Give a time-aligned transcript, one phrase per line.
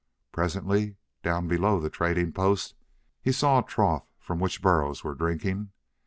[0.31, 2.73] Presently down below the trading post
[3.21, 5.73] he saw a trough from which burros were drinking.